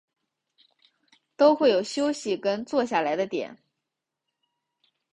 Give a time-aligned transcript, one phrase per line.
[1.35, 3.55] 都会有休息跟坐下来的点